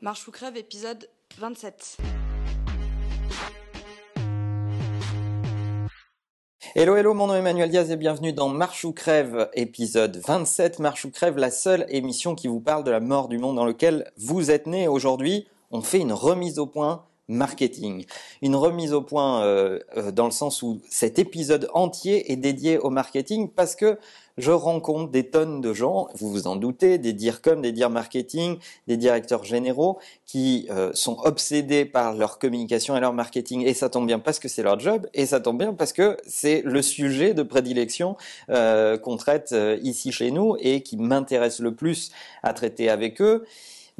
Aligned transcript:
Marche 0.00 0.28
ou 0.28 0.30
crève, 0.30 0.56
épisode 0.56 1.10
27. 1.38 1.96
Hello, 6.76 6.94
hello, 6.94 7.14
mon 7.14 7.26
nom 7.26 7.34
est 7.34 7.40
Emmanuel 7.40 7.68
Diaz 7.68 7.90
et 7.90 7.96
bienvenue 7.96 8.32
dans 8.32 8.48
Marche 8.48 8.84
ou 8.84 8.92
Crève, 8.92 9.50
épisode 9.54 10.18
27. 10.24 10.78
Marche 10.78 11.04
ou 11.04 11.10
Crève, 11.10 11.36
la 11.36 11.50
seule 11.50 11.84
émission 11.88 12.36
qui 12.36 12.46
vous 12.46 12.60
parle 12.60 12.84
de 12.84 12.92
la 12.92 13.00
mort 13.00 13.26
du 13.26 13.38
monde 13.38 13.56
dans 13.56 13.64
lequel 13.64 14.08
vous 14.16 14.52
êtes 14.52 14.68
né. 14.68 14.86
Aujourd'hui, 14.86 15.48
on 15.72 15.82
fait 15.82 15.98
une 15.98 16.12
remise 16.12 16.60
au 16.60 16.66
point 16.66 17.04
marketing. 17.28 18.06
Une 18.40 18.56
remise 18.56 18.92
au 18.92 19.02
point 19.02 19.42
euh, 19.42 19.78
euh, 19.96 20.10
dans 20.10 20.24
le 20.24 20.30
sens 20.30 20.62
où 20.62 20.80
cet 20.88 21.18
épisode 21.18 21.68
entier 21.74 22.32
est 22.32 22.36
dédié 22.36 22.78
au 22.78 22.90
marketing 22.90 23.48
parce 23.48 23.76
que 23.76 23.98
je 24.38 24.52
rencontre 24.52 25.10
des 25.10 25.24
tonnes 25.24 25.60
de 25.60 25.72
gens, 25.72 26.06
vous 26.14 26.30
vous 26.30 26.46
en 26.46 26.54
doutez, 26.54 26.98
des 26.98 27.12
DIRCOM, 27.12 27.60
des 27.60 27.72
DIR 27.72 27.90
marketing, 27.90 28.58
des 28.86 28.96
directeurs 28.96 29.44
généraux 29.44 29.98
qui 30.26 30.68
euh, 30.70 30.92
sont 30.94 31.18
obsédés 31.24 31.84
par 31.84 32.14
leur 32.14 32.38
communication 32.38 32.96
et 32.96 33.00
leur 33.00 33.12
marketing 33.12 33.66
et 33.66 33.74
ça 33.74 33.88
tombe 33.88 34.06
bien 34.06 34.20
parce 34.20 34.38
que 34.38 34.46
c'est 34.46 34.62
leur 34.62 34.78
job 34.78 35.08
et 35.12 35.26
ça 35.26 35.40
tombe 35.40 35.58
bien 35.58 35.74
parce 35.74 35.92
que 35.92 36.16
c'est 36.24 36.62
le 36.64 36.82
sujet 36.82 37.34
de 37.34 37.42
prédilection 37.42 38.16
qu'on 38.48 39.16
traite 39.16 39.54
ici 39.82 40.12
chez 40.12 40.30
nous 40.30 40.56
et 40.60 40.82
qui 40.82 40.96
m'intéresse 40.96 41.58
le 41.58 41.74
plus 41.74 42.12
à 42.42 42.52
traiter 42.52 42.88
avec 42.88 43.20
eux. 43.20 43.44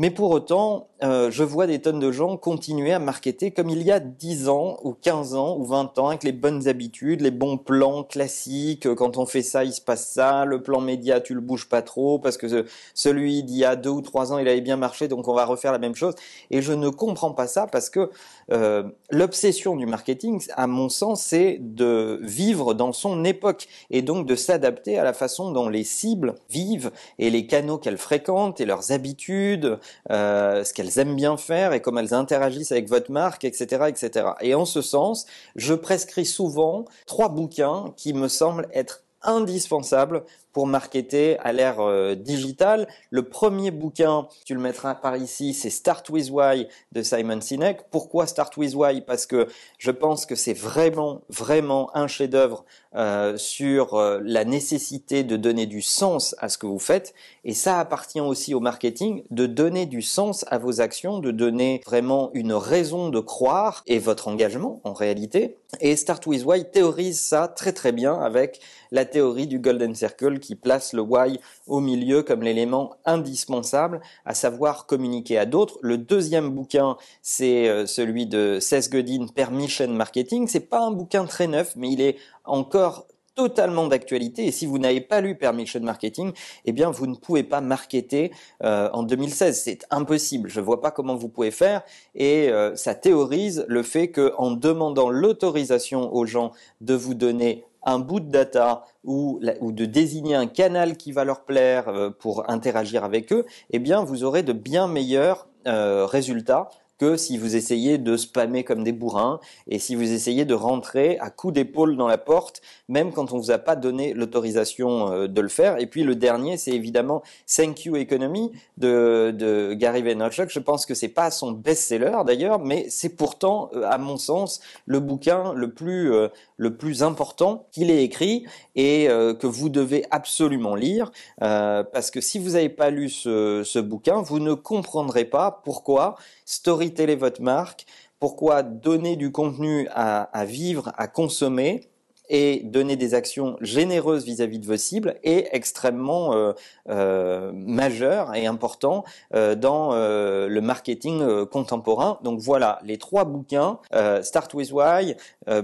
Mais 0.00 0.10
pour 0.10 0.30
autant, 0.30 0.86
euh, 1.02 1.28
je 1.30 1.42
vois 1.42 1.66
des 1.66 1.80
tonnes 1.80 1.98
de 1.98 2.12
gens 2.12 2.36
continuer 2.36 2.92
à 2.92 3.00
marketer 3.00 3.50
comme 3.50 3.68
il 3.68 3.82
y 3.82 3.90
a 3.90 3.98
10 3.98 4.48
ans 4.48 4.78
ou 4.84 4.92
15 4.92 5.34
ans 5.34 5.56
ou 5.58 5.64
20 5.64 5.98
ans 5.98 6.08
avec 6.08 6.22
les 6.22 6.30
bonnes 6.30 6.68
habitudes, 6.68 7.20
les 7.20 7.32
bons 7.32 7.58
plans 7.58 8.04
classiques. 8.04 8.92
Quand 8.94 9.16
on 9.16 9.26
fait 9.26 9.42
ça, 9.42 9.64
il 9.64 9.72
se 9.72 9.80
passe 9.80 10.08
ça. 10.08 10.44
Le 10.44 10.62
plan 10.62 10.80
média, 10.80 11.20
tu 11.20 11.34
le 11.34 11.40
bouges 11.40 11.68
pas 11.68 11.82
trop 11.82 12.20
parce 12.20 12.36
que 12.36 12.64
celui 12.94 13.42
d'il 13.42 13.58
y 13.58 13.64
a 13.64 13.74
2 13.74 13.90
ou 13.90 14.00
3 14.00 14.32
ans, 14.32 14.38
il 14.38 14.46
avait 14.46 14.60
bien 14.60 14.76
marché, 14.76 15.08
donc 15.08 15.26
on 15.26 15.34
va 15.34 15.44
refaire 15.44 15.72
la 15.72 15.78
même 15.78 15.96
chose. 15.96 16.14
Et 16.52 16.62
je 16.62 16.72
ne 16.72 16.88
comprends 16.90 17.32
pas 17.32 17.48
ça 17.48 17.66
parce 17.66 17.90
que 17.90 18.10
euh, 18.52 18.84
l'obsession 19.10 19.74
du 19.74 19.86
marketing, 19.86 20.40
à 20.54 20.68
mon 20.68 20.88
sens, 20.88 21.22
c'est 21.22 21.58
de 21.60 22.20
vivre 22.22 22.74
dans 22.74 22.92
son 22.92 23.24
époque 23.24 23.66
et 23.90 24.02
donc 24.02 24.26
de 24.26 24.36
s'adapter 24.36 24.96
à 24.96 25.02
la 25.02 25.12
façon 25.12 25.50
dont 25.50 25.68
les 25.68 25.84
cibles 25.84 26.36
vivent 26.50 26.92
et 27.18 27.30
les 27.30 27.48
canaux 27.48 27.78
qu'elles 27.78 27.98
fréquentent 27.98 28.60
et 28.60 28.64
leurs 28.64 28.92
habitudes 28.92 29.78
euh, 30.10 30.64
ce 30.64 30.72
qu'elles 30.72 30.98
aiment 30.98 31.16
bien 31.16 31.36
faire 31.36 31.72
et 31.72 31.80
comment 31.80 32.00
elles 32.00 32.14
interagissent 32.14 32.72
avec 32.72 32.88
votre 32.88 33.10
marque, 33.10 33.44
etc., 33.44 33.86
etc. 33.88 34.30
Et 34.40 34.54
en 34.54 34.64
ce 34.64 34.82
sens, 34.82 35.26
je 35.56 35.74
prescris 35.74 36.26
souvent 36.26 36.84
trois 37.06 37.28
bouquins 37.28 37.92
qui 37.96 38.12
me 38.12 38.28
semblent 38.28 38.68
être 38.72 39.02
indispensables 39.22 40.24
pour 40.58 40.66
marketer 40.66 41.38
à 41.38 41.52
l'ère 41.52 41.78
euh, 41.78 42.16
digitale. 42.16 42.88
Le 43.10 43.22
premier 43.22 43.70
bouquin, 43.70 44.26
tu 44.44 44.54
le 44.54 44.60
mettras 44.60 44.96
par 44.96 45.16
ici, 45.16 45.54
c'est 45.54 45.70
Start 45.70 46.10
with 46.10 46.30
Why 46.32 46.66
de 46.90 47.02
Simon 47.02 47.40
Sinek. 47.40 47.82
Pourquoi 47.92 48.26
Start 48.26 48.56
with 48.56 48.74
Why? 48.74 49.02
Parce 49.02 49.24
que 49.24 49.46
je 49.78 49.92
pense 49.92 50.26
que 50.26 50.34
c'est 50.34 50.54
vraiment, 50.54 51.20
vraiment 51.28 51.96
un 51.96 52.08
chef-d'œuvre 52.08 52.64
euh, 52.96 53.36
sur 53.36 53.94
euh, 53.94 54.18
la 54.24 54.44
nécessité 54.44 55.22
de 55.22 55.36
donner 55.36 55.66
du 55.66 55.80
sens 55.80 56.34
à 56.38 56.48
ce 56.48 56.58
que 56.58 56.66
vous 56.66 56.80
faites. 56.80 57.14
Et 57.44 57.54
ça 57.54 57.78
appartient 57.78 58.20
aussi 58.20 58.52
au 58.52 58.58
marketing, 58.58 59.22
de 59.30 59.46
donner 59.46 59.86
du 59.86 60.02
sens 60.02 60.44
à 60.48 60.58
vos 60.58 60.80
actions, 60.80 61.20
de 61.20 61.30
donner 61.30 61.82
vraiment 61.86 62.30
une 62.34 62.52
raison 62.52 63.10
de 63.10 63.20
croire 63.20 63.84
et 63.86 64.00
votre 64.00 64.26
engagement 64.26 64.80
en 64.82 64.92
réalité. 64.92 65.56
Et 65.80 65.94
Start 65.94 66.26
with 66.26 66.44
Why 66.44 66.64
théorise 66.68 67.20
ça 67.20 67.46
très 67.46 67.72
très 67.72 67.92
bien 67.92 68.18
avec 68.18 68.60
la 68.90 69.04
théorie 69.04 69.46
du 69.46 69.58
Golden 69.58 69.94
Circle 69.94 70.38
qui 70.48 70.56
place 70.56 70.94
le 70.94 71.02
why 71.02 71.38
au 71.66 71.80
milieu 71.80 72.22
comme 72.22 72.42
l'élément 72.42 72.96
indispensable, 73.04 74.00
à 74.24 74.32
savoir 74.32 74.86
communiquer 74.86 75.36
à 75.36 75.44
d'autres. 75.44 75.78
Le 75.82 75.98
deuxième 75.98 76.48
bouquin, 76.48 76.96
c'est 77.20 77.68
euh, 77.68 77.84
celui 77.84 78.24
de 78.24 78.58
Seth 78.58 78.90
Godin, 78.90 79.26
Permission 79.26 79.88
Marketing. 79.88 80.48
C'est 80.48 80.70
pas 80.70 80.80
un 80.80 80.90
bouquin 80.90 81.26
très 81.26 81.48
neuf, 81.48 81.74
mais 81.76 81.90
il 81.90 82.00
est 82.00 82.16
encore 82.46 83.06
totalement 83.34 83.86
d'actualité 83.86 84.46
et 84.46 84.50
si 84.50 84.66
vous 84.66 84.78
n'avez 84.78 85.00
pas 85.00 85.20
lu 85.20 85.36
Permission 85.36 85.78
Marketing, 85.80 86.32
eh 86.64 86.72
bien 86.72 86.90
vous 86.90 87.06
ne 87.06 87.14
pouvez 87.14 87.44
pas 87.44 87.60
marketer 87.60 88.32
euh, 88.64 88.88
en 88.92 89.04
2016, 89.04 89.62
c'est 89.62 89.86
impossible. 89.90 90.48
Je 90.48 90.60
vois 90.60 90.80
pas 90.80 90.90
comment 90.90 91.14
vous 91.14 91.28
pouvez 91.28 91.52
faire 91.52 91.82
et 92.16 92.48
euh, 92.48 92.74
ça 92.74 92.96
théorise 92.96 93.64
le 93.68 93.84
fait 93.84 94.08
que 94.08 94.32
en 94.38 94.50
demandant 94.50 95.08
l'autorisation 95.08 96.12
aux 96.12 96.26
gens 96.26 96.50
de 96.80 96.94
vous 96.94 97.14
donner 97.14 97.64
un 97.82 97.98
bout 97.98 98.20
de 98.20 98.30
data 98.30 98.84
ou, 99.04 99.40
de 99.42 99.84
désigner 99.84 100.34
un 100.34 100.46
canal 100.46 100.96
qui 100.96 101.12
va 101.12 101.24
leur 101.24 101.44
plaire 101.44 101.88
euh, 101.88 102.10
pour 102.10 102.48
interagir 102.50 103.04
avec 103.04 103.32
eux, 103.32 103.46
eh 103.70 103.78
bien 103.78 104.04
vous 104.04 104.24
aurez 104.24 104.42
de 104.42 104.52
bien 104.52 104.86
meilleurs 104.88 105.48
euh, 105.66 106.06
résultats 106.06 106.68
que 106.98 107.16
si 107.16 107.38
vous 107.38 107.54
essayez 107.54 107.96
de 107.96 108.16
spammer 108.16 108.64
comme 108.64 108.82
des 108.82 108.92
bourrins 108.92 109.38
et 109.68 109.78
si 109.78 109.94
vous 109.94 110.12
essayez 110.12 110.44
de 110.44 110.54
rentrer 110.54 111.16
à 111.20 111.30
coups 111.30 111.54
d'épaule 111.54 111.96
dans 111.96 112.08
la 112.08 112.18
porte, 112.18 112.60
même 112.88 113.12
quand 113.12 113.32
on 113.32 113.38
vous 113.38 113.52
a 113.52 113.58
pas 113.58 113.76
donné 113.76 114.14
l'autorisation 114.14 115.12
euh, 115.12 115.28
de 115.28 115.40
le 115.40 115.48
faire. 115.48 115.80
Et 115.80 115.86
puis 115.86 116.02
le 116.02 116.16
dernier, 116.16 116.56
c'est 116.56 116.72
évidemment 116.72 117.22
Thank 117.46 117.84
You 117.84 117.96
Economy 117.96 118.50
de, 118.78 119.74
Gary 119.74 120.02
Vaynerchuk. 120.02 120.50
Je 120.50 120.58
pense 120.58 120.86
que 120.86 120.94
c'est 120.94 121.08
pas 121.08 121.30
son 121.30 121.52
best-seller 121.52 122.18
d'ailleurs, 122.26 122.58
mais 122.58 122.86
c'est 122.88 123.10
pourtant, 123.10 123.70
à 123.84 123.98
mon 123.98 124.16
sens, 124.16 124.60
le 124.86 124.98
bouquin 124.98 125.52
le 125.54 125.70
plus 125.70 126.12
le 126.58 126.76
plus 126.76 127.02
important 127.02 127.68
qu'il 127.72 127.90
ait 127.90 128.04
écrit 128.04 128.44
et 128.74 129.06
que 129.08 129.46
vous 129.46 129.68
devez 129.68 130.04
absolument 130.10 130.74
lire 130.74 131.10
parce 131.38 132.10
que 132.10 132.20
si 132.20 132.38
vous 132.38 132.50
n'avez 132.50 132.68
pas 132.68 132.90
lu 132.90 133.08
ce, 133.08 133.62
ce 133.64 133.78
bouquin, 133.78 134.20
vous 134.20 134.40
ne 134.40 134.54
comprendrez 134.54 135.24
pas 135.24 135.62
pourquoi 135.64 136.16
storyteller 136.44 137.16
votre 137.16 137.42
marque, 137.42 137.86
pourquoi 138.20 138.62
donner 138.62 139.16
du 139.16 139.30
contenu 139.30 139.88
à, 139.92 140.44
vivre, 140.44 140.92
à 140.96 141.08
consommer 141.08 141.88
et 142.28 142.60
donner 142.64 142.96
des 142.96 143.14
actions 143.14 143.56
généreuses 143.60 144.24
vis-à-vis 144.24 144.58
de 144.58 144.66
vos 144.66 144.76
cibles 144.76 145.16
est 145.22 145.48
extrêmement 145.52 146.34
euh, 146.34 146.52
euh, 146.88 147.52
majeur 147.52 148.34
et 148.34 148.46
important 148.46 149.04
euh, 149.34 149.54
dans 149.54 149.88
le 149.94 150.60
marketing 150.60 151.46
contemporain. 151.46 152.18
Donc 152.22 152.40
voilà, 152.40 152.78
les 152.84 152.98
trois 152.98 153.24
bouquins, 153.24 153.78
Start 154.22 154.52
with 154.54 154.72
Why, 154.72 155.14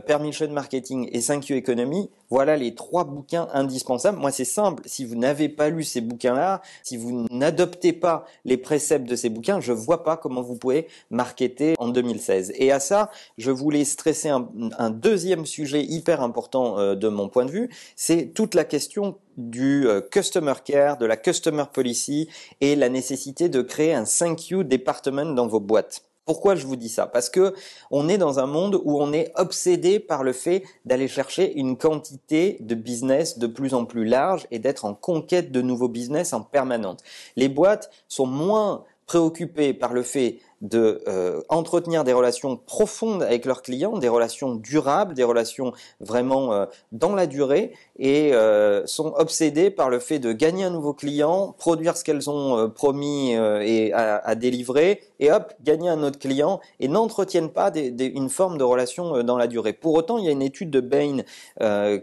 Permission 0.06 0.48
Marketing 0.50 1.08
et 1.12 1.20
5Q 1.20 1.54
Economy, 1.54 2.10
voilà 2.34 2.56
les 2.56 2.74
trois 2.74 3.04
bouquins 3.04 3.46
indispensables. 3.52 4.18
Moi, 4.18 4.32
c'est 4.32 4.44
simple. 4.44 4.82
Si 4.86 5.04
vous 5.04 5.14
n'avez 5.14 5.48
pas 5.48 5.68
lu 5.68 5.84
ces 5.84 6.00
bouquins-là, 6.00 6.62
si 6.82 6.96
vous 6.96 7.28
n'adoptez 7.30 7.92
pas 7.92 8.24
les 8.44 8.56
préceptes 8.56 9.08
de 9.08 9.14
ces 9.14 9.28
bouquins, 9.28 9.60
je 9.60 9.70
vois 9.70 10.02
pas 10.02 10.16
comment 10.16 10.42
vous 10.42 10.56
pouvez 10.56 10.88
marketer 11.10 11.76
en 11.78 11.86
2016. 11.86 12.52
Et 12.56 12.72
à 12.72 12.80
ça, 12.80 13.12
je 13.38 13.52
voulais 13.52 13.84
stresser 13.84 14.30
un, 14.30 14.90
deuxième 14.90 15.46
sujet 15.46 15.84
hyper 15.84 16.22
important 16.22 16.76
euh, 16.80 16.96
de 16.96 17.06
mon 17.06 17.28
point 17.28 17.44
de 17.44 17.52
vue. 17.52 17.70
C'est 17.94 18.34
toute 18.34 18.56
la 18.56 18.64
question 18.64 19.16
du 19.36 19.86
euh, 19.86 20.00
customer 20.00 20.54
care, 20.64 20.98
de 20.98 21.06
la 21.06 21.16
customer 21.16 21.66
policy 21.72 22.28
et 22.60 22.74
la 22.74 22.88
nécessité 22.88 23.48
de 23.48 23.62
créer 23.62 23.94
un 23.94 24.02
thank 24.02 24.48
you 24.48 24.64
department 24.64 25.36
dans 25.36 25.46
vos 25.46 25.60
boîtes. 25.60 26.02
Pourquoi 26.24 26.54
je 26.54 26.66
vous 26.66 26.76
dis 26.76 26.88
ça? 26.88 27.06
Parce 27.06 27.28
que 27.28 27.54
on 27.90 28.08
est 28.08 28.16
dans 28.16 28.38
un 28.38 28.46
monde 28.46 28.80
où 28.84 29.00
on 29.00 29.12
est 29.12 29.32
obsédé 29.36 30.00
par 30.00 30.24
le 30.24 30.32
fait 30.32 30.64
d'aller 30.86 31.06
chercher 31.06 31.54
une 31.54 31.76
quantité 31.76 32.56
de 32.60 32.74
business 32.74 33.38
de 33.38 33.46
plus 33.46 33.74
en 33.74 33.84
plus 33.84 34.06
large 34.06 34.46
et 34.50 34.58
d'être 34.58 34.86
en 34.86 34.94
conquête 34.94 35.52
de 35.52 35.60
nouveaux 35.60 35.88
business 35.88 36.32
en 36.32 36.40
permanence. 36.40 37.00
Les 37.36 37.48
boîtes 37.48 37.90
sont 38.08 38.26
moins 38.26 38.84
préoccupées 39.06 39.74
par 39.74 39.92
le 39.92 40.02
fait 40.02 40.38
de 40.64 41.02
euh, 41.06 41.42
entretenir 41.50 42.04
des 42.04 42.14
relations 42.14 42.56
profondes 42.56 43.22
avec 43.22 43.44
leurs 43.44 43.60
clients, 43.60 43.98
des 43.98 44.08
relations 44.08 44.54
durables, 44.54 45.14
des 45.14 45.22
relations 45.22 45.72
vraiment 46.00 46.54
euh, 46.54 46.64
dans 46.90 47.14
la 47.14 47.26
durée, 47.26 47.72
et 47.98 48.32
euh, 48.32 48.84
sont 48.86 49.12
obsédés 49.16 49.70
par 49.70 49.90
le 49.90 49.98
fait 49.98 50.18
de 50.18 50.32
gagner 50.32 50.64
un 50.64 50.70
nouveau 50.70 50.94
client, 50.94 51.54
produire 51.58 51.96
ce 51.98 52.02
qu'elles 52.02 52.30
ont 52.30 52.70
promis 52.70 53.32
et 53.32 53.92
à, 53.92 54.34
délivrer, 54.34 55.02
et 55.20 55.30
hop, 55.30 55.52
gagner 55.62 55.90
un 55.90 56.02
autre 56.02 56.18
client, 56.18 56.60
et 56.80 56.88
n'entretiennent 56.88 57.50
pas 57.50 57.70
une 57.74 58.30
forme 58.30 58.56
de 58.56 58.64
relation 58.64 59.22
dans 59.22 59.36
la 59.36 59.46
durée. 59.46 59.74
Pour 59.74 59.94
autant, 59.94 60.16
il 60.16 60.24
y 60.24 60.28
a 60.28 60.32
une 60.32 60.42
étude 60.42 60.70
de 60.70 60.80
Bain 60.80 61.18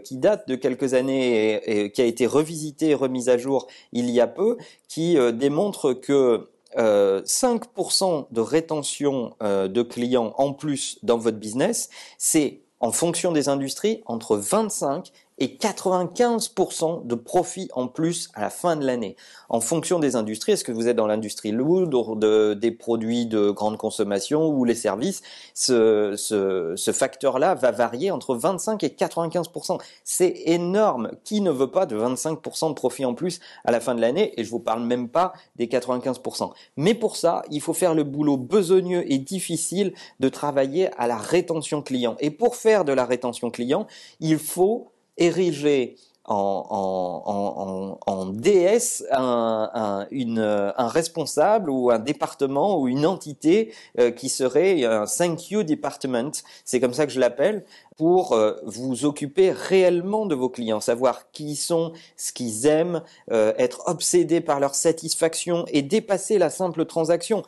qui 0.04 0.16
date 0.16 0.48
de 0.48 0.54
quelques 0.54 0.94
années 0.94 1.60
et, 1.66 1.84
et, 1.84 1.92
qui 1.92 2.00
a 2.00 2.04
été 2.04 2.26
revisitée 2.26 2.90
et 2.90 2.94
remise 2.94 3.28
à 3.28 3.36
jour 3.36 3.66
il 3.92 4.08
y 4.10 4.20
a 4.20 4.26
peu, 4.26 4.56
qui 4.88 5.16
démontre 5.32 5.92
que 5.92 6.51
5% 6.76 8.04
euh, 8.04 8.22
de 8.30 8.40
rétention 8.40 9.34
euh, 9.42 9.68
de 9.68 9.82
clients 9.82 10.34
en 10.38 10.52
plus 10.52 10.98
dans 11.02 11.18
votre 11.18 11.38
business, 11.38 11.90
c'est 12.18 12.62
en 12.80 12.92
fonction 12.92 13.32
des 13.32 13.48
industries 13.48 14.02
entre 14.06 14.36
25 14.36 15.12
et 15.38 15.58
95% 15.58 17.06
de 17.06 17.14
profit 17.14 17.68
en 17.74 17.88
plus 17.88 18.28
à 18.34 18.42
la 18.42 18.50
fin 18.50 18.76
de 18.76 18.84
l'année. 18.84 19.16
En 19.48 19.60
fonction 19.60 19.98
des 19.98 20.16
industries, 20.16 20.52
est-ce 20.52 20.64
que 20.64 20.72
vous 20.72 20.88
êtes 20.88 20.96
dans 20.96 21.06
l'industrie 21.06 21.52
lourde, 21.52 22.18
de, 22.18 22.54
des 22.54 22.70
produits 22.70 23.26
de 23.26 23.50
grande 23.50 23.76
consommation 23.76 24.48
ou 24.48 24.64
les 24.64 24.74
services, 24.74 25.22
ce, 25.54 26.14
ce, 26.16 26.92
facteur-là 26.92 27.54
va 27.54 27.70
varier 27.70 28.10
entre 28.10 28.34
25 28.34 28.82
et 28.84 28.88
95%. 28.88 29.80
C'est 30.04 30.42
énorme. 30.46 31.10
Qui 31.24 31.40
ne 31.40 31.50
veut 31.50 31.70
pas 31.70 31.86
de 31.86 31.96
25% 31.96 32.68
de 32.68 32.74
profit 32.74 33.04
en 33.04 33.14
plus 33.14 33.40
à 33.64 33.72
la 33.72 33.80
fin 33.80 33.94
de 33.94 34.00
l'année? 34.00 34.38
Et 34.38 34.44
je 34.44 34.50
vous 34.50 34.60
parle 34.60 34.82
même 34.82 35.08
pas 35.08 35.32
des 35.56 35.66
95%. 35.66 36.50
Mais 36.76 36.94
pour 36.94 37.16
ça, 37.16 37.42
il 37.50 37.60
faut 37.60 37.74
faire 37.74 37.94
le 37.94 38.04
boulot 38.04 38.36
besogneux 38.36 39.10
et 39.10 39.18
difficile 39.18 39.94
de 40.20 40.28
travailler 40.28 40.90
à 40.98 41.06
la 41.06 41.16
rétention 41.16 41.82
client. 41.82 42.16
Et 42.20 42.30
pour 42.30 42.56
faire 42.56 42.84
de 42.84 42.92
la 42.92 43.04
rétention 43.04 43.50
client, 43.50 43.86
il 44.20 44.38
faut 44.38 44.92
ériger 45.22 45.96
en, 46.24 48.26
DS 48.32 49.04
un, 49.10 50.88
responsable 50.88 51.70
ou 51.70 51.90
un 51.90 51.98
département 51.98 52.78
ou 52.78 52.88
une 52.88 53.06
entité 53.06 53.72
euh, 53.98 54.10
qui 54.10 54.28
serait 54.28 54.84
un 54.84 55.04
thank 55.06 55.50
you 55.50 55.62
department, 55.62 56.32
c'est 56.64 56.80
comme 56.80 56.94
ça 56.94 57.06
que 57.06 57.12
je 57.12 57.20
l'appelle, 57.20 57.64
pour 57.96 58.32
euh, 58.32 58.54
vous 58.64 59.04
occuper 59.04 59.52
réellement 59.52 60.26
de 60.26 60.34
vos 60.34 60.48
clients, 60.48 60.80
savoir 60.80 61.30
qui 61.32 61.52
ils 61.52 61.56
sont, 61.56 61.92
ce 62.16 62.32
qu'ils 62.32 62.66
aiment, 62.66 63.02
euh, 63.30 63.52
être 63.58 63.82
obsédé 63.86 64.40
par 64.40 64.60
leur 64.60 64.74
satisfaction 64.74 65.64
et 65.68 65.82
dépasser 65.82 66.38
la 66.38 66.50
simple 66.50 66.84
transaction 66.84 67.42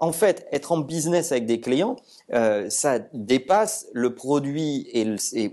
en 0.00 0.12
fait, 0.12 0.46
être 0.52 0.72
en 0.72 0.78
business 0.78 1.32
avec 1.32 1.46
des 1.46 1.60
clients, 1.60 1.96
euh, 2.32 2.70
ça 2.70 3.00
dépasse 3.12 3.86
le 3.92 4.14
produit 4.14 4.86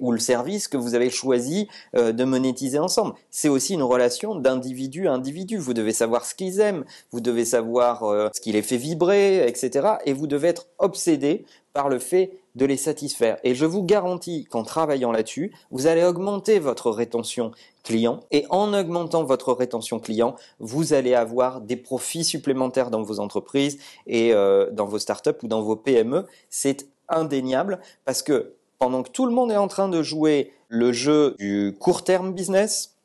ou 0.01 0.11
le 0.11 0.19
service 0.19 0.67
que 0.67 0.77
vous 0.77 0.93
avez 0.93 1.09
choisi 1.09 1.67
euh, 1.95 2.11
de 2.11 2.23
monétiser 2.23 2.77
ensemble. 2.77 3.15
C'est 3.31 3.49
aussi 3.49 3.73
une 3.73 3.83
relation 3.83 4.35
d'individu 4.35 5.07
à 5.07 5.13
individu. 5.13 5.57
Vous 5.57 5.73
devez 5.73 5.93
savoir 5.93 6.25
ce 6.25 6.35
qu'ils 6.35 6.59
aiment, 6.59 6.85
vous 7.11 7.21
devez 7.21 7.45
savoir 7.45 8.03
euh, 8.03 8.29
ce 8.33 8.41
qui 8.41 8.51
les 8.51 8.61
fait 8.61 8.77
vibrer, 8.77 9.47
etc. 9.47 9.95
Et 10.05 10.13
vous 10.13 10.27
devez 10.27 10.49
être 10.49 10.67
obsédé 10.77 11.45
par 11.73 11.89
le 11.89 11.99
fait 11.99 12.39
de 12.55 12.65
les 12.65 12.77
satisfaire. 12.77 13.37
Et 13.43 13.55
je 13.55 13.65
vous 13.65 13.83
garantis 13.83 14.45
qu'en 14.45 14.63
travaillant 14.63 15.11
là-dessus, 15.11 15.51
vous 15.71 15.87
allez 15.87 16.03
augmenter 16.03 16.59
votre 16.59 16.89
rétention 16.89 17.51
client. 17.83 18.21
Et 18.31 18.45
en 18.49 18.73
augmentant 18.73 19.23
votre 19.23 19.53
rétention 19.53 19.99
client, 19.99 20.35
vous 20.59 20.93
allez 20.93 21.13
avoir 21.13 21.61
des 21.61 21.75
profits 21.75 22.23
supplémentaires 22.23 22.89
dans 22.89 23.03
vos 23.03 23.19
entreprises 23.19 23.77
et 24.07 24.33
euh, 24.33 24.69
dans 24.71 24.85
vos 24.85 24.99
startups 24.99 25.37
ou 25.43 25.47
dans 25.47 25.61
vos 25.61 25.75
PME. 25.75 26.25
C'est 26.49 26.87
indéniable 27.09 27.79
parce 28.05 28.23
que 28.23 28.53
pendant 28.79 29.03
que 29.03 29.09
tout 29.09 29.25
le 29.25 29.31
monde 29.31 29.51
est 29.51 29.57
en 29.57 29.67
train 29.67 29.89
de 29.89 30.01
jouer 30.01 30.51
le 30.67 30.91
jeu 30.91 31.35
du 31.39 31.75
court 31.79 32.03
terme 32.03 32.33
business, 32.33 32.95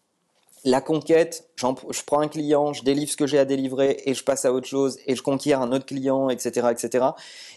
la 0.64 0.80
conquête, 0.80 1.48
je 1.56 2.02
prends 2.04 2.20
un 2.20 2.28
client, 2.28 2.72
je 2.72 2.82
délivre 2.82 3.10
ce 3.10 3.16
que 3.16 3.26
j'ai 3.26 3.38
à 3.38 3.44
délivrer 3.44 4.02
et 4.04 4.14
je 4.14 4.22
passe 4.22 4.44
à 4.44 4.52
autre 4.52 4.66
chose 4.66 4.98
et 5.06 5.16
je 5.16 5.22
conquiers 5.22 5.54
un 5.54 5.72
autre 5.72 5.86
client, 5.86 6.28
etc., 6.28 6.68
etc. 6.70 7.06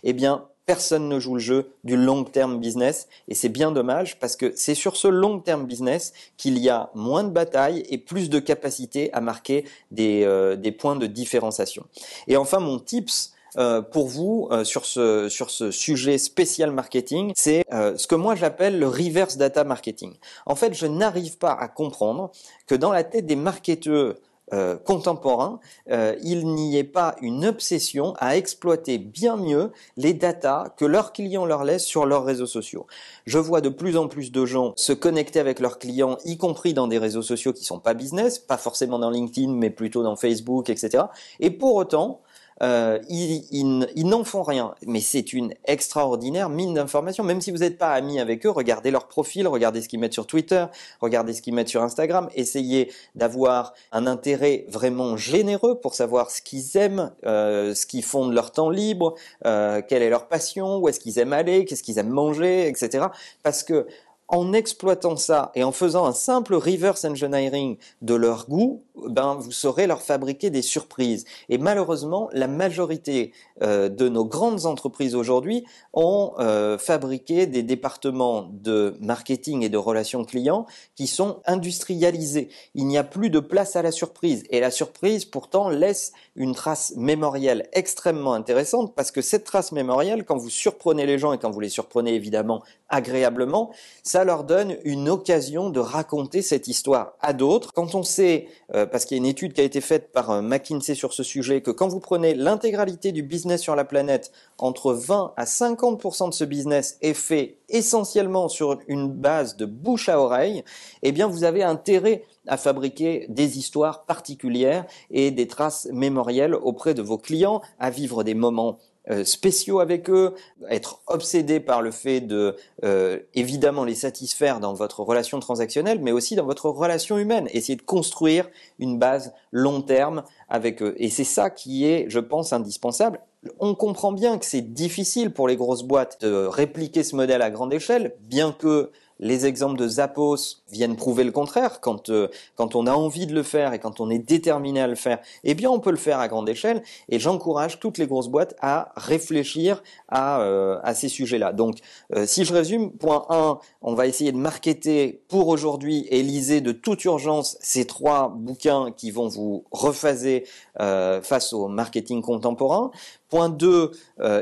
Eh 0.03 0.13
bien, 0.13 0.45
personne 0.65 1.10
ne 1.10 1.19
joue 1.19 1.36
le 1.36 1.39
jeu 1.39 1.74
du 1.83 1.98
long 1.98 2.24
term 2.24 2.60
business 2.60 3.07
et 3.27 3.36
c'est 3.36 3.50
bien 3.50 3.71
dommage 3.71 4.19
parce 4.19 4.36
que 4.36 4.54
c'est 4.56 4.75
sur 4.75 4.95
ce 4.95 5.07
long 5.07 5.39
term 5.39 5.65
business 5.65 6.13
qu'il 6.38 6.57
y 6.57 6.69
a 6.69 6.89
moins 6.95 7.24
de 7.24 7.30
batailles 7.30 7.83
et 7.89 7.98
plus 7.98 8.30
de 8.30 8.39
capacité 8.39 9.12
à 9.13 9.21
marquer 9.21 9.65
des, 9.92 10.24
euh, 10.24 10.56
des 10.56 10.71
points 10.71 10.95
de 10.95 11.07
différenciation. 11.07 11.86
Et 12.27 12.38
enfin, 12.38 12.60
mon 12.60 12.80
tips 12.80 13.33
euh, 13.57 13.81
pour 13.81 14.07
vous 14.07 14.48
euh, 14.51 14.63
sur 14.63 14.83
ce 14.86 15.30
sur 15.30 15.51
ce 15.51 15.69
sujet 15.69 16.18
spécial 16.18 16.71
marketing, 16.71 17.33
c'est 17.36 17.63
ce 17.71 18.07
que 18.07 18.15
moi 18.15 18.36
j'appelle 18.36 18.80
le 18.80 18.88
reverse 18.88 19.38
data 19.38 19.63
marketing. 19.63 20.13
En 20.45 20.56
fait, 20.56 20.74
je 20.74 20.88
n'arrive 20.88 21.38
pas 21.38 21.54
à 21.54 21.68
comprendre 21.68 22.31
que 22.68 22.75
dans 22.75 22.92
la 22.92 23.04
tête 23.04 23.25
des 23.25 23.36
marketeurs 23.36 24.15
euh, 24.53 24.77
contemporain, 24.77 25.59
euh, 25.89 26.15
il 26.23 26.45
n'y 26.45 26.77
ait 26.77 26.83
pas 26.83 27.15
une 27.21 27.44
obsession 27.44 28.13
à 28.19 28.38
exploiter 28.38 29.00
bien 29.00 29.35
mieux 29.35 29.71
les 29.97 30.13
datas 30.13 30.69
que 30.77 30.85
leurs 30.85 31.11
clients 31.11 31.45
leur 31.45 31.63
laissent 31.63 31.85
sur 31.85 32.05
leurs 32.05 32.23
réseaux 32.23 32.45
sociaux. 32.45 32.85
Je 33.25 33.39
vois 33.39 33.61
de 33.61 33.69
plus 33.69 33.97
en 33.97 34.07
plus 34.07 34.31
de 34.31 34.45
gens 34.45 34.73
se 34.75 34.94
connecter 34.94 35.39
avec 35.39 35.59
leurs 35.59 35.79
clients, 35.79 36.17
y 36.23 36.38
compris 36.38 36.75
dans 36.75 36.88
des 36.88 37.00
réseaux 37.00 37.23
sociaux 37.23 37.51
qui 37.51 37.63
sont 37.63 37.79
pas 37.79 37.95
business, 37.95 38.38
pas 38.38 38.57
forcément 38.57 39.00
dans 39.00 39.09
LinkedIn, 39.09 39.51
mais 39.53 39.71
plutôt 39.71 40.03
dans 40.03 40.15
Facebook, 40.15 40.69
etc. 40.69 41.05
Et 41.39 41.50
pour 41.50 41.75
autant, 41.75 42.21
euh, 42.61 43.00
ils, 43.09 44.07
n'en 44.07 44.23
font 44.23 44.44
rien. 44.44 44.75
Mais 44.85 45.01
c'est 45.01 45.33
une 45.33 45.53
extraordinaire 45.65 46.50
mine 46.50 46.73
d'informations. 46.73 47.23
Même 47.23 47.41
si 47.41 47.51
vous 47.51 47.59
n'êtes 47.59 47.77
pas 47.77 47.94
ami 47.94 48.19
avec 48.19 48.45
eux, 48.45 48.50
regardez 48.50 48.91
leur 48.91 49.07
profil, 49.07 49.47
regardez 49.47 49.81
ce 49.81 49.89
qu'ils 49.89 50.00
mettent 50.00 50.13
sur 50.13 50.27
Twitter, 50.27 50.65
regardez 51.01 51.33
ce 51.33 51.41
qu'ils 51.41 51.53
mettent 51.53 51.69
sur 51.69 51.81
Instagram. 51.81 52.29
Essayez 52.35 52.91
d'avoir 53.15 53.73
un 53.91 54.07
intérêt 54.07 54.65
vraiment 54.69 55.17
généreux 55.17 55.79
pour 55.79 55.94
savoir 55.94 56.31
ce 56.31 56.41
qu'ils 56.41 56.77
aiment, 56.77 57.11
euh, 57.25 57.73
ce 57.73 57.85
qu'ils 57.85 58.03
font 58.03 58.27
de 58.27 58.35
leur 58.35 58.51
temps 58.51 58.69
libre, 58.69 59.15
euh, 59.45 59.81
quelle 59.88 60.03
est 60.03 60.09
leur 60.09 60.27
passion, 60.27 60.77
où 60.77 60.88
est-ce 60.89 61.00
qu'ils 61.00 61.19
aiment 61.19 61.33
aller, 61.33 61.65
qu'est-ce 61.65 61.83
qu'ils 61.83 62.00
aiment 62.00 62.09
manger, 62.09 62.67
etc. 62.67 63.07
Parce 63.44 63.63
que 63.63 63.88
en 64.27 64.53
exploitant 64.53 65.15
ça 65.15 65.51
et 65.55 65.63
en 65.63 65.71
faisant 65.71 66.05
un 66.05 66.13
simple 66.13 66.55
reverse 66.55 67.05
engineering 67.05 67.77
de 68.01 68.15
leur 68.15 68.47
goût, 68.47 68.83
ben 68.95 69.35
vous 69.35 69.51
saurez 69.51 69.87
leur 69.87 70.01
fabriquer 70.01 70.49
des 70.49 70.61
surprises. 70.61 71.25
Et 71.49 71.57
malheureusement, 71.57 72.29
la 72.31 72.47
majorité 72.47 73.33
euh, 73.61 73.89
de 73.89 74.07
nos 74.09 74.25
grandes 74.25 74.65
entreprises 74.65 75.15
aujourd'hui 75.15 75.65
ont 75.93 76.33
euh, 76.39 76.77
fabriqué 76.77 77.47
des 77.47 77.63
départements 77.63 78.49
de 78.51 78.95
marketing 79.01 79.63
et 79.63 79.69
de 79.69 79.77
relations 79.77 80.25
clients 80.25 80.65
qui 80.95 81.07
sont 81.07 81.41
industrialisés. 81.45 82.49
Il 82.75 82.87
n'y 82.87 82.97
a 82.97 83.03
plus 83.03 83.29
de 83.29 83.39
place 83.39 83.75
à 83.75 83.81
la 83.81 83.91
surprise. 83.91 84.43
Et 84.49 84.59
la 84.59 84.71
surprise, 84.71 85.25
pourtant, 85.25 85.69
laisse 85.69 86.13
une 86.35 86.55
trace 86.55 86.93
mémorielle 86.95 87.67
extrêmement 87.73 88.33
intéressante 88.33 88.95
parce 88.95 89.11
que 89.11 89.21
cette 89.21 89.43
trace 89.43 89.71
mémorielle, 89.71 90.23
quand 90.23 90.37
vous 90.37 90.49
surprenez 90.49 91.05
les 91.05 91.19
gens 91.19 91.33
et 91.33 91.37
quand 91.37 91.51
vous 91.51 91.59
les 91.59 91.69
surprenez 91.69 92.13
évidemment 92.15 92.63
agréablement, 92.89 93.71
ça 94.13 94.25
leur 94.25 94.44
donne 94.44 94.77
une 94.83 95.10
occasion 95.10 95.71
de 95.71 95.80
raconter 95.80 96.44
cette 96.44 96.68
histoire 96.68 97.13
à 97.19 97.33
d'autres. 97.33 97.74
Quand 97.74 97.95
on 97.95 98.04
sait, 98.04 98.48
euh, 98.75 98.86
parce 98.86 99.06
qu'il 99.06 99.18
y 99.18 99.19
a 99.19 99.24
une 99.24 99.25
étude 99.25 99.54
qui 99.54 99.62
a 99.62 99.63
été 99.63 99.81
faite 99.81 100.12
par 100.12 100.30
euh, 100.30 100.42
McKinsey 100.44 100.94
sur 100.94 101.13
ce 101.13 101.24
sujet, 101.24 101.62
que 101.62 101.71
quand 101.71 101.88
vous 101.88 102.00
prenez 102.00 102.36
l'intégralité 102.36 103.12
du 103.12 103.24
business 103.24 103.60
sur 103.60 103.75
la 103.75 103.86
planète, 103.86 104.31
entre 104.60 104.94
20 104.94 105.33
à 105.36 105.45
50% 105.45 106.30
de 106.30 106.33
ce 106.36 106.44
business 106.44 107.00
est 107.01 107.15
fait 107.15 107.57
essentiellement 107.69 108.50
sur 108.50 108.77
une 108.88 109.10
base 109.10 109.57
de 109.57 109.65
bouche 109.65 110.10
à 110.10 110.19
oreille, 110.19 110.63
eh 111.01 111.12
bien 111.12 111.25
vous 111.25 111.44
avez 111.44 111.63
intérêt 111.63 112.24
à 112.48 112.57
fabriquer 112.57 113.25
des 113.30 113.57
histoires 113.57 114.06
particulières 114.06 114.86
et 115.10 115.31
des 115.31 115.48
traces 115.48 115.88
mémorielles 115.92 116.54
auprès 116.54 116.94
de 116.94 117.01
vos 117.01 117.18
clients, 117.18 117.63
à 117.80 117.89
vivre 117.89 118.24
des 118.24 118.36
moments 118.36 118.77
euh, 119.09 119.25
spéciaux 119.25 119.81
avec 119.81 120.09
eux, 120.09 120.33
être 120.69 121.01
obsédé 121.07 121.59
par 121.59 121.81
le 121.81 121.91
fait 121.91 122.21
de 122.21 122.55
euh, 122.85 123.19
évidemment 123.33 123.83
les 123.83 123.95
satisfaire 123.95 124.61
dans 124.61 124.73
votre 124.73 125.01
relation 125.01 125.41
transactionnelle, 125.41 126.00
mais 126.01 126.13
aussi 126.13 126.35
dans 126.35 126.45
votre 126.45 126.69
relation 126.69 127.17
humaine. 127.17 127.50
Essayer 127.51 127.75
de 127.75 127.81
construire 127.81 128.50
une 128.79 129.00
base 129.00 129.33
long 129.51 129.81
terme 129.81 130.23
avec 130.47 130.81
eux. 130.81 130.95
Et 130.97 131.09
c'est 131.09 131.25
ça 131.25 131.50
qui 131.50 131.85
est, 131.85 132.05
je 132.07 132.19
pense, 132.19 132.53
indispensable. 132.53 133.19
On 133.59 133.75
comprend 133.75 134.13
bien 134.13 134.38
que 134.38 134.45
c'est 134.45 134.73
difficile 134.73 135.31
pour 135.31 135.50
les 135.50 135.57
grosses 135.57 135.83
boîtes 135.83 136.22
de 136.22 136.45
répliquer 136.45 137.03
ce 137.03 137.17
modèle 137.17 137.41
à 137.41 137.51
grande 137.51 137.74
échelle, 137.74 138.15
bien 138.22 138.53
que 138.53 138.89
les 139.20 139.46
exemples 139.46 139.77
de 139.77 139.88
Zappos 139.88 140.63
viennent 140.72 140.96
prouver 140.96 141.24
le 141.24 141.32
contraire. 141.32 141.79
Quand, 141.82 142.10
euh, 142.10 142.27
quand 142.55 142.75
on 142.75 142.88
a 142.88 142.91
envie 142.91 143.27
de 143.27 143.34
le 143.34 143.43
faire 143.43 143.74
et 143.74 143.79
quand 143.79 144.00
on 144.00 144.10
est 144.10 144.20
déterminé 144.20 144.82
à 144.82 144.88
le 144.88 144.96
faire, 144.96 145.20
eh 145.43 145.53
bien, 145.53 145.70
on 145.70 145.79
peut 145.79 145.91
le 145.91 145.98
faire 145.98 146.20
à 146.20 146.27
grande 146.27 146.50
échelle. 146.50 146.84
Et 147.10 147.20
j'encourage 147.20 147.79
toutes 147.79 147.98
les 147.98 148.08
grosses 148.08 148.27
boîtes 148.27 148.55
à 148.60 148.91
réfléchir 148.96 149.84
à, 150.10 150.41
euh, 150.41 150.79
à 150.84 150.93
ces 150.93 151.10
sujets-là. 151.10 151.53
Donc, 151.53 151.77
euh, 152.15 152.25
si 152.25 152.46
je 152.46 152.53
résume, 152.53 152.91
point 152.91 153.25
1, 153.29 153.60
on 153.82 153.93
va 153.93 154.08
essayer 154.08 154.32
de 154.32 154.38
marketer 154.38 155.24
pour 155.27 155.48
aujourd'hui 155.48 156.08
et 156.10 156.24
lisez 156.24 156.62
de 156.62 156.72
toute 156.72 157.03
urgence 157.05 157.58
ces 157.62 157.86
trois 157.86 158.29
bouquins 158.29 158.91
qui 158.96 159.12
vont 159.12 159.27
vous 159.27 159.65
rephaser 159.72 160.46
face 160.75 161.53
au 161.53 161.67
marketing 161.67 162.22
contemporain. 162.22 162.91
Point 163.33 163.49
2, 163.49 163.89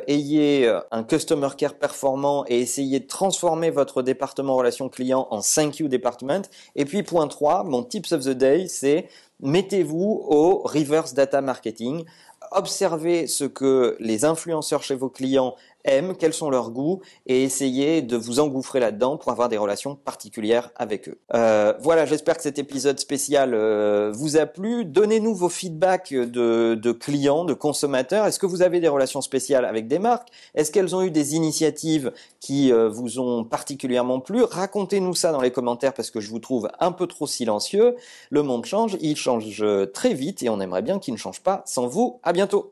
ayez 0.07 0.69
un 0.91 1.03
customer 1.03 1.47
care 1.57 1.75
performant 1.75 2.43
et 2.49 2.59
essayez 2.59 2.99
de 2.99 3.07
transformer 3.07 3.69
votre 3.69 4.01
département 4.01 4.57
relation 4.57 4.89
client 4.89 5.29
en 5.31 5.39
5 5.39 5.79
U 5.79 5.87
department. 5.87 6.41
Et 6.75 6.83
puis 6.83 7.01
point 7.01 7.29
3, 7.29 7.63
mon 7.63 7.83
tips 7.83 8.11
of 8.11 8.25
the 8.25 8.31
day, 8.31 8.67
c'est 8.67 9.07
mettez-vous 9.39 10.25
au 10.27 10.61
reverse 10.65 11.13
data 11.13 11.39
marketing 11.39 12.03
observez 12.51 13.27
ce 13.27 13.45
que 13.45 13.95
les 13.99 14.25
influenceurs 14.25 14.83
chez 14.83 14.95
vos 14.95 15.09
clients 15.09 15.55
aiment, 15.85 16.15
quels 16.15 16.33
sont 16.33 16.49
leurs 16.49 16.71
goûts, 16.71 17.01
et 17.25 17.43
essayez 17.43 18.01
de 18.01 18.17
vous 18.17 18.39
engouffrer 18.39 18.79
là-dedans 18.79 19.17
pour 19.17 19.31
avoir 19.31 19.49
des 19.49 19.57
relations 19.57 19.95
particulières 19.95 20.71
avec 20.75 21.09
eux. 21.09 21.19
Euh, 21.33 21.73
voilà, 21.81 22.05
j'espère 22.05 22.37
que 22.37 22.43
cet 22.43 22.59
épisode 22.59 22.99
spécial 22.99 23.53
euh, 23.53 24.11
vous 24.13 24.37
a 24.37 24.45
plu. 24.45 24.85
Donnez-nous 24.85 25.35
vos 25.35 25.49
feedbacks 25.49 26.13
de, 26.13 26.75
de 26.75 26.91
clients, 26.91 27.45
de 27.45 27.53
consommateurs. 27.53 28.25
Est-ce 28.25 28.39
que 28.39 28.45
vous 28.45 28.61
avez 28.61 28.79
des 28.79 28.87
relations 28.87 29.21
spéciales 29.21 29.65
avec 29.65 29.87
des 29.87 29.99
marques? 29.99 30.29
Est-ce 30.55 30.71
qu'elles 30.71 30.95
ont 30.95 31.01
eu 31.01 31.11
des 31.11 31.35
initiatives 31.35 32.11
qui 32.39 32.71
euh, 32.71 32.89
vous 32.89 33.19
ont 33.19 33.43
particulièrement 33.43 34.19
plu? 34.19 34.43
Racontez-nous 34.43 35.15
ça 35.15 35.31
dans 35.31 35.41
les 35.41 35.51
commentaires 35.51 35.93
parce 35.93 36.11
que 36.11 36.19
je 36.19 36.29
vous 36.29 36.39
trouve 36.39 36.69
un 36.79 36.91
peu 36.91 37.07
trop 37.07 37.27
silencieux. 37.27 37.95
Le 38.29 38.43
monde 38.43 38.65
change, 38.65 38.97
il 39.01 39.15
change 39.15 39.63
très 39.93 40.13
vite 40.13 40.43
et 40.43 40.49
on 40.49 40.59
aimerait 40.59 40.81
bien 40.81 40.99
qu'il 40.99 41.13
ne 41.13 41.19
change 41.19 41.41
pas 41.41 41.63
sans 41.65 41.87
vous. 41.87 42.19
À 42.23 42.33
bientôt 42.33 42.69